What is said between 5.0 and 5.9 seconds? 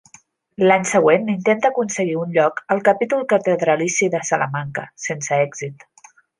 sense èxit.